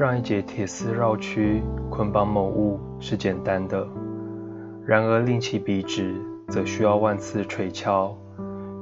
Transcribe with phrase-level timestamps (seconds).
[0.00, 3.86] 让一节铁丝绕曲捆绑某物是简单的，
[4.86, 6.14] 然而令其笔直，
[6.48, 8.16] 则需要万次锤敲。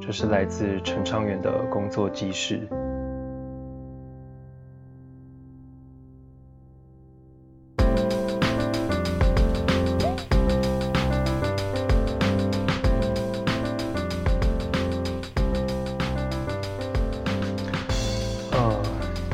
[0.00, 2.68] 这是来自陈昌远的工作记事。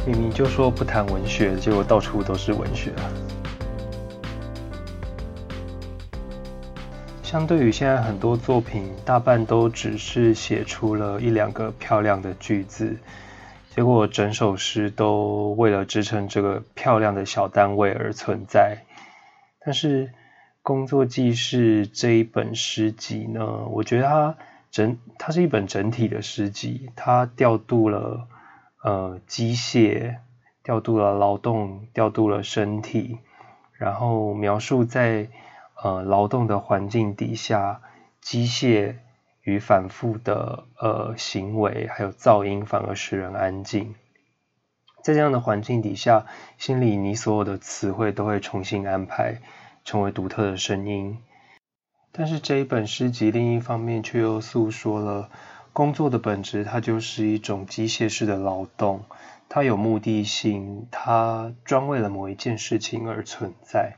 [0.07, 2.93] 明明就说不谈文学，结果到处都是文学！
[7.23, 12.99] 相对于现在很多作品，大半都只是写出了一两个漂亮的句子，
[13.75, 18.85] 结果整首诗都为了支撑这个漂亮的小单位而存在。
[19.65, 20.09] 但是
[20.61, 24.37] 《工作记事》这一本诗集呢，我觉得它
[24.71, 28.29] 整它是一本整体的诗集，它调度了。
[28.85, 30.19] 呃，机械
[30.63, 33.19] 调度了劳动，调度了身体，
[33.73, 35.31] 然后描述在
[35.83, 37.81] 呃劳动的环境底下，
[38.21, 38.97] 机械
[39.41, 43.95] 与反复的呃行为，还有噪音，反而使人安静。
[45.03, 46.27] 在这样的环境底下，
[46.59, 49.41] 心里你所有的词汇都会重新安排，
[49.87, 51.17] 成为独特的声音。
[52.13, 55.31] 但是这一本诗集另一方面却又诉说了。
[55.75, 59.07] 工作的本质，它就是一种机械式的劳动，
[59.49, 63.97] 它有目的性，它专为了某一件事情而存在。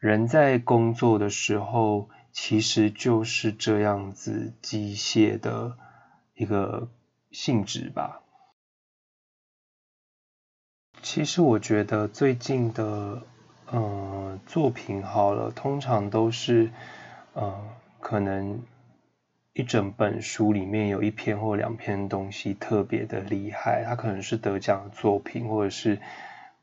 [0.00, 5.76] 人在工作的时候，其实就是这样子机械的
[6.34, 6.88] 一个
[7.30, 8.22] 性质吧。
[11.00, 13.22] 其实我觉得最近的
[13.70, 16.72] 呃作品好了，通常都是
[17.34, 17.62] 呃
[18.00, 18.60] 可能。
[19.52, 25.98] 一整本书里面有一篇或两篇东西特别的厉害，它可能是得奖的作品，或者是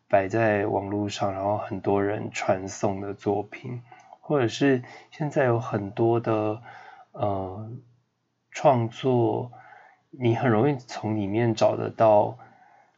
[0.07, 3.81] 摆在网络上，然后很多人传颂的作品，
[4.21, 6.61] 或者是现在有很多的
[7.11, 7.69] 呃
[8.51, 9.51] 创作，
[10.09, 12.37] 你很容易从里面找得到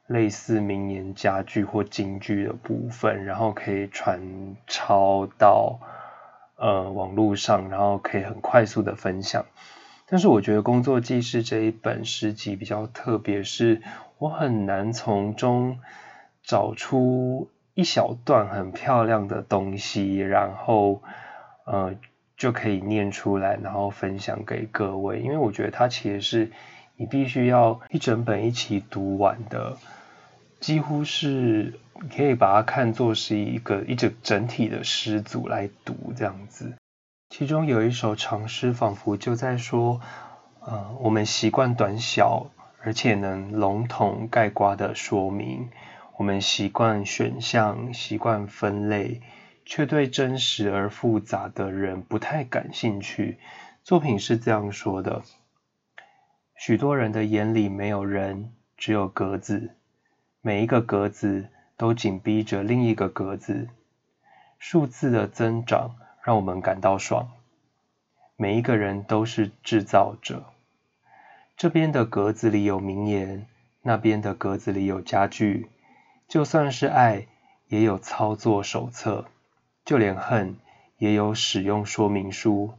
[0.05, 5.79] 类似名言佳句或金句的部分，然后可以传抄到
[6.57, 9.47] 呃网络上，然后可以很快速的分享。
[10.09, 13.81] 但是我觉得《工作记事》这一本诗集比较特别，是
[14.17, 15.79] 我很难从中
[16.43, 21.03] 找出一小段很漂亮的东西，然后
[21.65, 21.95] 呃
[22.35, 25.19] 就可以念出来，然后分享给各位。
[25.19, 26.51] 因为我觉得它其实是
[26.95, 29.77] 你必须要一整本一起读完的，
[30.59, 31.79] 几乎是
[32.15, 36.73] 可以把它看作是一个一整整体的诗组来读这样子。
[37.29, 40.01] 其中有一首长诗，仿佛就在说
[40.61, 42.49] ：“呃，我们习惯短小
[42.81, 45.69] 而且能笼统概括的说明，
[46.17, 49.21] 我们习惯选项，习惯分类，
[49.63, 53.37] 却对真实而复杂的人不太感兴趣。”
[53.83, 55.21] 作品是这样说的
[56.57, 59.75] ：“许多人的眼里没有人，只有格子，
[60.41, 61.47] 每一个格子
[61.77, 63.69] 都紧逼着另一个格子，
[64.57, 67.29] 数字的增长。”让我们感到爽。
[68.35, 70.43] 每一个人都是制造者。
[71.57, 73.45] 这边的格子里有名言，
[73.81, 75.69] 那边的格子里有家具。
[76.27, 77.27] 就算是爱，
[77.67, 79.25] 也有操作手册；
[79.83, 80.55] 就连恨，
[80.97, 82.73] 也有使用说明书。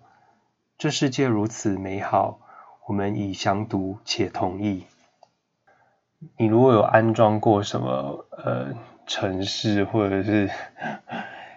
[0.79, 2.39] 这世界如此美好，
[2.87, 4.87] 我们已详读且同意。
[6.39, 8.75] 你如果有安装过什么呃
[9.07, 10.51] 城市，或者是？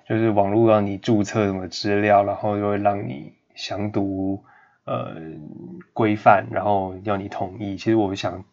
[0.07, 4.43] 就是网络让你注册什么资料，然后又会让你详读
[4.85, 5.15] 呃
[5.93, 7.77] 规范，然后要你同意。
[7.77, 8.43] 其实我想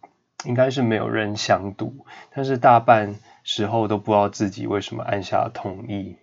[0.45, 6.17] 应该是没有人详读，但是大半时候都不知道自己为什么按下同意。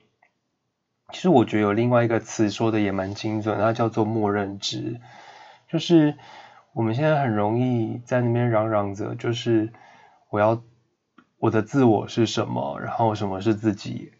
[1.11, 4.99] 其实我觉得有另外一个词说的也蛮精准，它叫做默认值。
[5.69, 6.15] 就是
[6.73, 9.73] 我们现在很容易在那边嚷嚷着，就是
[10.29, 10.61] 我要
[11.37, 14.13] 我的自我是什么，然后什么是自己。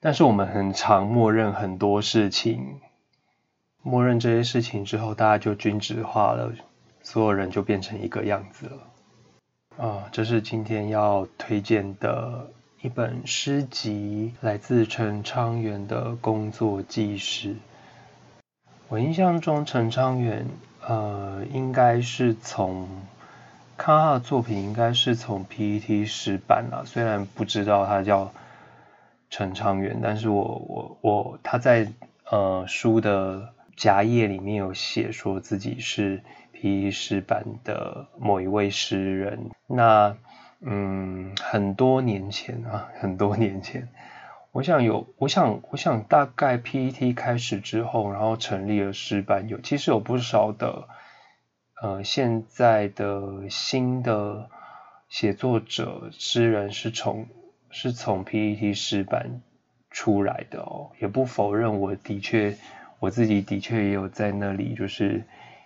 [0.00, 2.80] 但是我们很常默认很多事情，
[3.82, 6.52] 默认这些事情之后，大家就均质化了，
[7.02, 9.84] 所有人就变成一个样子了。
[9.84, 12.48] 啊，这是今天要推荐的
[12.80, 17.56] 一本诗集，来自陈昌元的工作纪事。
[18.86, 20.46] 我印象中，陈昌元
[20.86, 22.88] 呃，应该是从
[23.76, 28.30] 看他的作品，应该是从 PET 诗版啊，虽然不知道他叫。
[29.30, 31.92] 陈昌元，但是我我我他在
[32.30, 36.22] 呃书的夹页里面有写说自己是
[36.52, 39.50] P 诗版的某一位诗人。
[39.66, 40.16] 那
[40.60, 43.88] 嗯，很多年前啊，很多年前，
[44.50, 50.88] 我想有，我想，我想大概 PET 开始之后，然后成立了诗班，有其实有不少的，
[51.80, 54.50] 呃，现在的新的
[55.08, 57.28] 写作者诗人是从
[57.70, 59.40] 是从 PET 诗班
[59.90, 62.56] 出来的哦，也不否认，我的确
[63.00, 65.24] 我自己的确也有在那里就是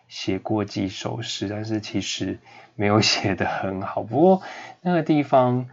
[0.08, 2.38] 写过几首诗，但是其实。
[2.74, 4.42] 没有 写的很好，不过
[4.80, 5.66] 那个地方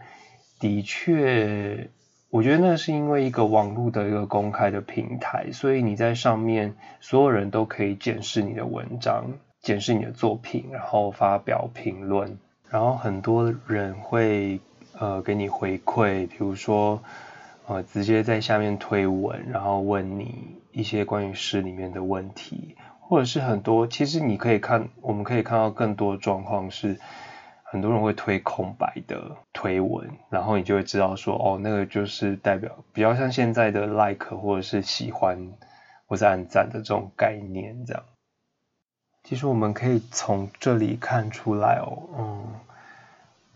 [0.58, 1.88] 的确，
[2.28, 9.32] 我觉得那是因为一个网络的一个公开的平台，所以你在上面所有人都可以检视你的文章，
[9.62, 12.36] 检视你的作品，然后发表评论，
[12.68, 14.60] 然后很多人会
[15.00, 17.02] 呃给你回馈，比如说
[17.66, 22.76] 呃直接在下面推文，然后问你一些关于诗里面的问题。
[23.02, 26.96] 或者是很多，其实你可以看，我们可以看到更多状况是，
[27.64, 35.52] 很多人会推空白的推文，然后你就会知道说，哦，那个就是代表比较像现在的 like 或者是喜欢
[36.06, 38.04] 或者按赞的这种概念这样。
[39.24, 42.44] 其实我们可以从这里看出来哦，嗯，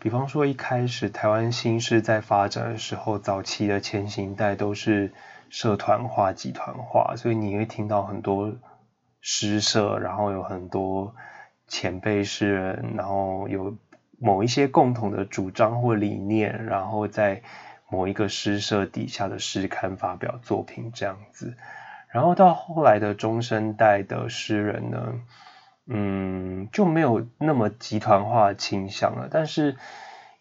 [0.05, 5.11] 比方说一开始台湾新诗在发展的时候，早期的前行代都是
[5.49, 8.53] 社团化、集团化，所以你会听到很多。
[9.19, 11.15] 诗社，然后有很多
[11.67, 13.75] 前辈诗人，然后有
[14.19, 17.41] 某一些共同的主张或理念，然后在
[17.89, 21.57] 某一个诗社底下的诗刊发表作品这样子。
[22.09, 25.15] 然后到后来的中生代的诗人呢，
[25.87, 29.27] 嗯，就没有那么集团化倾向了。
[29.31, 29.75] 但是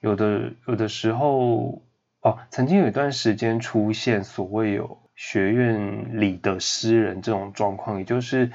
[0.01, 1.83] 有的有的时候，
[2.21, 4.99] 哦，曾经有一段时间出现所谓有。
[5.17, 8.51] 学院里的诗人这种状况，也就是，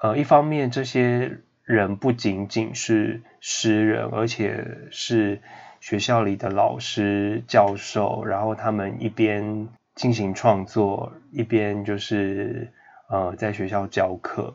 [0.00, 5.42] 呃，一方面这些人不仅仅是诗人，而且是
[5.80, 9.66] 学校里的老师、教授，然后他们一边
[9.96, 12.72] 进行创作，一边就是
[13.08, 14.54] 呃在学校教课，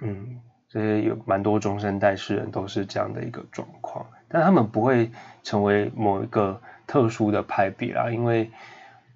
[0.00, 5.10] 嗯，这些有蛮多中生代诗人都是这样的一个状况，但他们不会
[5.42, 8.50] 成为某一个特殊的派别啦，因为。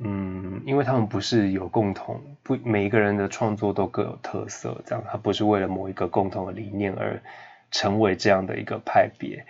[0.00, 7.22] 嗯，因为他们不是有共同，不每一个人的创作都各有特色，这样他不是为了某一个共同的理念而
[7.70, 9.46] 成为这样的一个派别。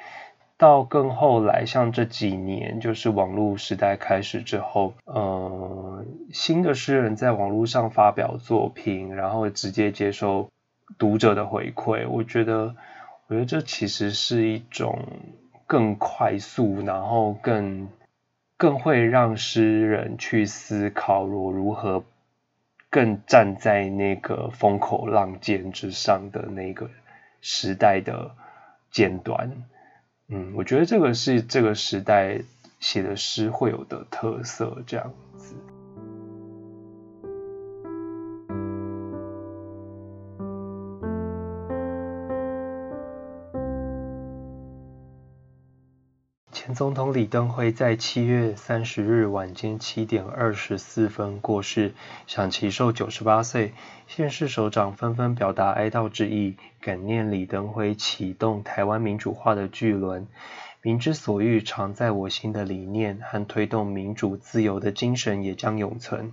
[0.58, 10.50] 到更后来，像这几年，就是网络时代开始之后，呃，新的诗人在网络上发表作品，然后直接接受
[10.98, 12.74] 读者的回馈，我觉得，
[13.28, 15.02] 我觉得这其实是一种
[15.66, 17.88] 更快速，然后更。
[18.56, 22.04] 更会让诗人去思考我如何
[22.88, 26.88] 更站在那个风口浪尖之上的那个
[27.40, 28.30] 时代的
[28.92, 29.50] 尖端。
[30.28, 32.42] 嗯，我觉得这个是这个时代
[32.78, 35.12] 写的诗会有的特色，这样
[46.74, 51.94] 总统李登辉在七月三十日晚间七点二十四分过世，
[52.26, 53.72] 享其寿九十八岁。
[54.08, 60.26] 县市首长纷纷表达哀悼之意，感念李登辉启动台湾民主化的巨轮。
[60.82, 66.32] 民之所欲，常在我心的理念和推动民主自由的精神也将永存。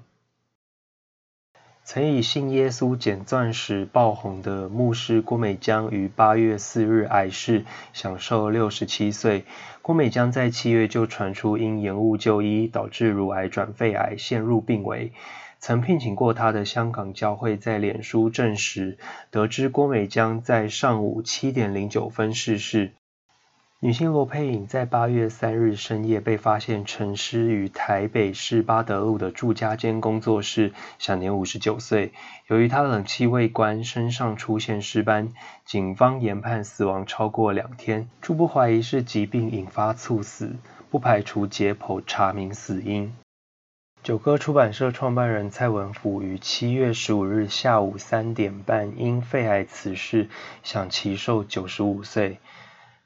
[1.94, 9.44] 曾以信耶稣捡钻石爆红的牧师郭美江于八月四日癌逝，享寿六十七岁。
[9.82, 15.12] 郭美江在七月就传出因延误就医，导致乳癌转肺癌，陷入病危。
[15.60, 18.98] 曾聘请过他的香港教会在脸书证实，
[19.30, 22.94] 得知郭美江在上午七点零九分逝世。
[23.84, 32.14] 女星罗佩颖在八月三日深夜被发现沉尸于台北市八德路的住家间工作室，享年五十九岁。
[32.46, 35.34] 由于她冷气未关，身上出现尸斑，
[35.66, 40.58] 警方研判死亡超过两天，初步怀疑是疾病引发猝死，
[40.92, 43.12] 不排除解剖查明死因。
[44.04, 50.30] 九歌出版社创办人蔡文甫于七月十五日下午三点半因肺癌辞世，
[50.62, 52.38] 享其寿九十五岁。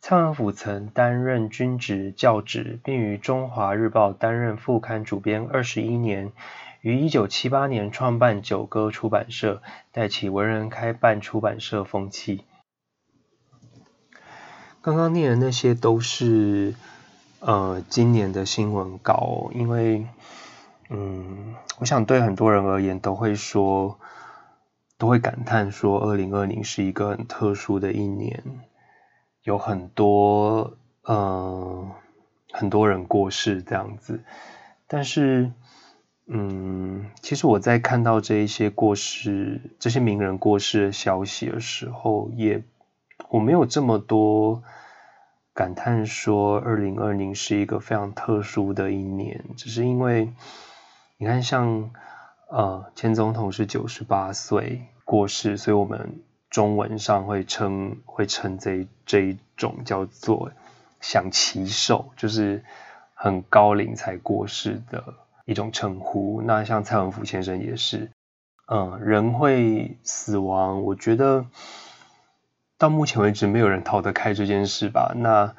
[0.07, 6.31] 蔡文甫曾担任军职、教职，并于《中华日报》担任副刊主编二十一年。
[6.81, 12.43] 于一九七八年创办九歌出版社，带起文人开办出版社风气。
[14.83, 16.75] 刚刚念的那些都是
[17.39, 20.05] 呃今年的新闻稿，因为
[20.91, 23.97] 嗯，我想对很多人而言都会说，
[25.00, 28.43] 都会感叹说，二零二零是一个很特殊的一年。
[29.46, 30.75] 有很多，
[31.08, 31.92] 嗯，
[32.52, 34.24] 很多人过世这样子。
[34.88, 35.52] 但是，
[36.25, 42.64] 嗯，其实我在看到这一些过世、这些名人过世的消息的时候，也
[43.30, 44.64] 我没有这么多
[45.54, 50.34] 感叹说二零二零是一个非常特殊的一年，只是因为
[51.20, 51.92] 你看，像
[52.50, 56.24] 呃前总统是九十八岁过世，所以我们
[56.55, 60.53] 中文上会称会称这这一种叫做
[61.01, 62.63] 享其寿，就是
[63.13, 66.41] 很高龄才过世的一种称呼。
[66.45, 68.09] 那像蔡文福先生也是，
[68.71, 71.45] 嗯，人会死亡，我觉得
[72.77, 75.12] 到目前为止没有人逃得开这件事吧。
[75.13, 75.57] 那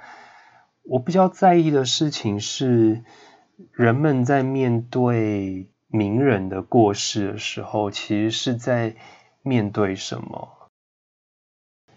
[0.82, 3.04] 我比较在意的事情是，
[3.70, 8.96] 人们在面对名人的过世的时候，其实是在
[9.42, 10.55] 面对什么？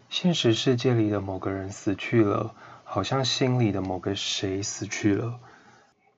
[0.10, 5.40] 现实世界里的某个人死去了，好像心里的某个谁死去了，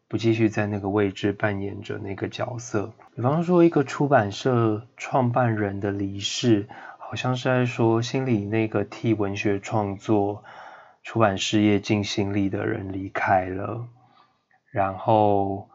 [0.07, 2.93] 不继续在那个位置扮演着那个角色。
[3.13, 6.69] 比方说，一个出版社创办人的离世，
[6.99, 10.45] 好像是在说心里那个替文学创作、
[11.03, 13.87] 出版事业尽心力的人离开了，
[14.71, 15.69] 然后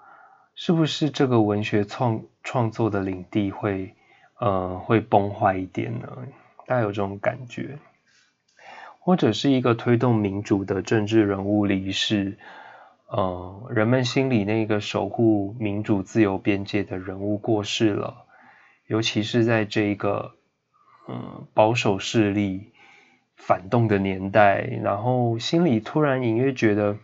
[0.55, 3.95] 是不是这个文学创创作的领地会
[4.41, 6.09] 呃会崩坏一点呢？
[6.67, 7.79] 大家有这种感觉？
[9.07, 12.39] 或者是一个推动民主的政治人物离世，
[13.07, 18.27] 呃，人们心里那个守护民主自由边界的人物过世了，
[18.89, 20.33] 尤其是在这一个
[21.07, 22.73] 嗯保守势力
[23.37, 26.97] 反动的年代，然后心里突然隐约觉得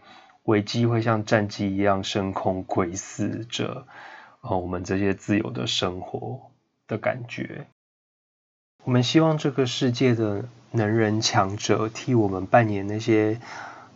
[0.43, 3.87] 危机会像战机一样升空窥视着，
[4.41, 6.51] 呃，我们这些自由的生活
[6.89, 7.69] 的感觉。
[8.83, 13.41] 我们希望这个世界的能人强者替我们扮演那些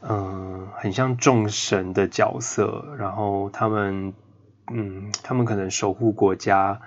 [0.02, 4.14] 嗯很像众神的角色，然后他们
[4.72, 6.80] 嗯他们可能守护国家、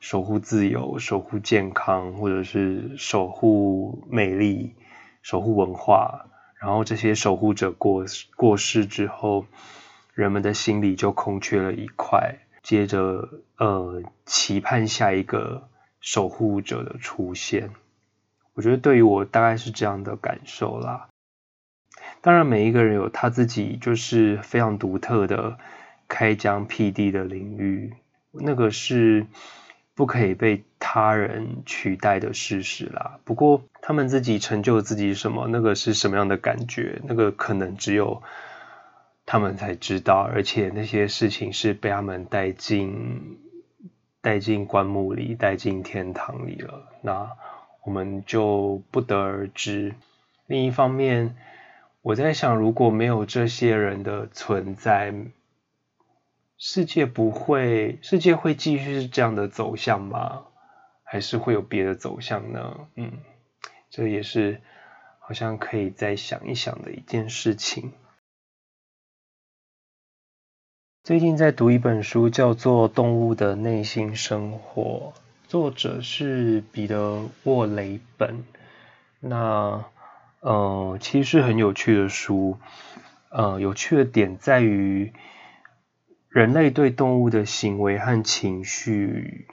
[0.00, 4.74] 守护自由、守护健康，或者是守护美丽、
[5.22, 6.26] 守护文化。
[6.60, 8.04] 然后这些守护者过
[8.36, 9.46] 过世之后，
[10.14, 15.68] 人们的心里就空缺了一块，接着呃期盼下一个。
[16.06, 17.70] 守护者的出现，
[18.54, 21.08] 我觉得对于我大概是这样的感受啦。
[22.20, 25.58] 当然，每一个人有他自己就是非常独特的
[26.08, 27.94] 开疆辟地的领域，
[28.32, 29.26] 那个是
[29.94, 33.18] 不可以被他人取代的事实啦。
[33.24, 38.22] 不过，他们自己成就自己什么，那个是什么样的感觉，那个可能只有
[39.26, 43.38] 他们才知道，而且那些事情是被他们带进。
[44.24, 47.28] 带进棺木里，带进天堂里了，那
[47.84, 49.94] 我们就不得而知。
[50.46, 51.36] 另一方面，
[52.02, 55.14] 我在想，如果没有这些人的存在，
[56.56, 60.46] 世界不会，世界会继续是这样的走向吗？
[61.02, 62.88] 还是会有别的走向呢？
[62.96, 63.12] 嗯，
[63.90, 64.60] 这也是
[65.20, 67.92] 好像可以再想一想的一件事情。
[71.02, 75.12] 最近在读一本书，叫做《动物的内心生活》，
[75.54, 78.42] 作者是彼得·沃雷本。
[79.20, 79.84] 那
[80.40, 82.58] 呃，其实是很有趣的书。
[83.28, 85.12] 呃，有趣的点在于，
[86.28, 89.46] 人类对动物的行为和情绪，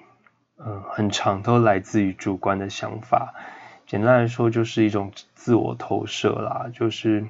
[0.57, 3.35] 嗯，很长都来自于主观的想法。
[3.85, 6.71] 简单来说，就是一种自我投射啦。
[6.73, 7.27] 就是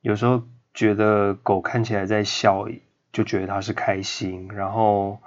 [0.00, 2.68] 有时候觉得狗看起来在笑。
[3.12, 5.20] 就觉得它是开心，然后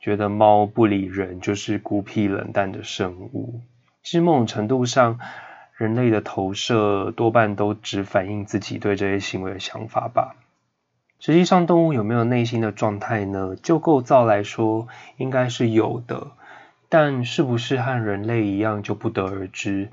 [0.00, 3.62] 觉得猫不理人就是孤僻冷淡的生物。
[4.02, 5.18] 其实某种程度上，
[5.76, 10.36] 人类的投射多半都只反映自己对这些行为的想法吧。
[11.20, 13.56] 实际上，动物有没有内心的状态呢？
[13.60, 14.86] 就构造来说，
[15.16, 16.28] 应该是有的，
[16.88, 19.90] 但是不是和人类一样就不得而知。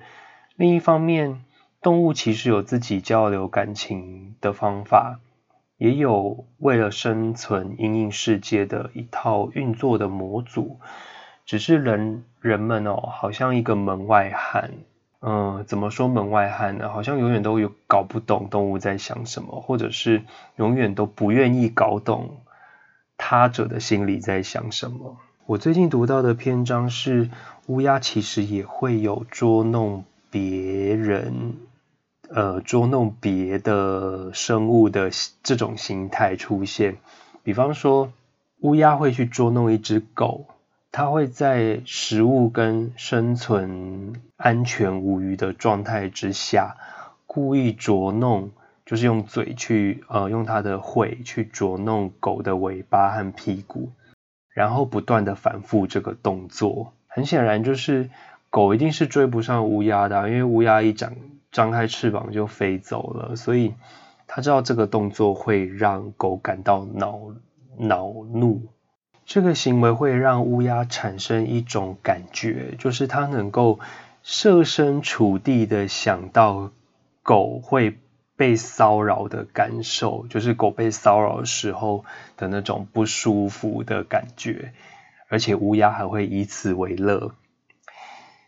[0.55, 1.43] 另一方面，
[1.81, 5.19] 动物其实有自己交流感情的方法。
[5.77, 10.79] 也有为了生存、因应世界的一套运作的模组，
[11.45, 14.71] 只是人人们哦，好像一个门外汉。
[15.21, 16.89] 嗯，怎么说门外汉呢？
[16.89, 20.23] 好像永远都有搞不懂动物在想什么，或者是
[20.55, 22.41] 永远都不愿意搞懂
[23.17, 25.17] 他者的心里在想什么。
[25.47, 27.29] 我最近读到的篇章是，
[27.65, 31.55] 乌鸦其实也会有捉弄别人。
[32.29, 35.11] 呃，捉弄别的生物的
[35.43, 36.97] 这种形态出现，
[37.43, 38.11] 比方说
[38.61, 40.45] 乌鸦会去捉弄一只狗，
[40.91, 46.77] 它会在食物跟生存安全无虞的状态之下，
[47.27, 48.51] 故意捉弄
[48.85, 53.91] 就是用嘴去呃用它的喙去捉弄狗的尾巴和屁股，
[54.53, 56.93] 然后不断的反复这个动作。
[57.07, 58.09] 很显然就是
[58.49, 61.13] 狗一定是追不上乌鸦的，因为乌鸦一长
[61.55, 63.75] 张开翅膀就飞走了，所以
[64.27, 67.17] 他知道这个动作会让狗感到恼
[67.77, 68.67] 恼怒。
[69.25, 73.79] 这个行为会让乌鸦产生一种感觉，就是它能够
[74.21, 76.71] 设身处地的想到
[77.23, 77.99] 狗会
[78.35, 82.03] 被骚扰的感受，就是狗被骚扰时候
[82.35, 84.73] 的那种不舒服的感觉，
[85.29, 87.31] 而且乌鸦还会以此为乐。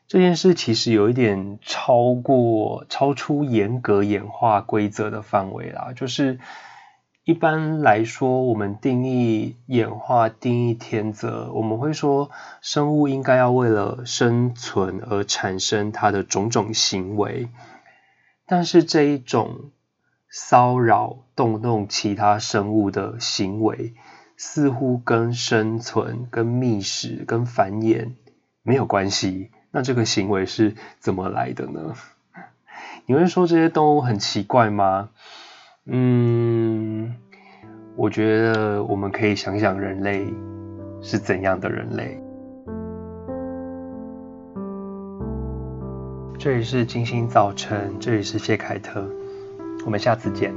[0.08, 6.40] 这件事其实有一点超过、超出严格演化规则的范围啦，就是。
[7.24, 17.50] 一般来说，我们定义演化、定义天择，我们会说生物应该要为了生存而产生它的种种行为。
[18.46, 19.72] 但是这一种
[20.30, 23.94] 骚扰、动弄其他生物的行为，
[24.38, 28.14] 似乎跟生存、跟觅食、跟繁衍
[28.62, 29.52] 没有关系。
[29.72, 31.94] 那这个行为是怎么来的呢？
[33.06, 35.10] 你会说这些动物很奇怪吗？
[35.86, 37.16] 嗯，
[37.96, 40.28] 我觉得我们可以想想人类
[41.02, 42.22] 是怎样的人类。
[46.40, 49.10] 这里是金星早晨，这里是谢凯特，
[49.86, 50.54] 我们下次见。